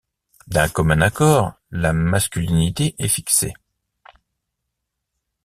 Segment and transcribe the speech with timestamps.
[0.47, 3.53] D’un commun accord, la masculinité est fixée.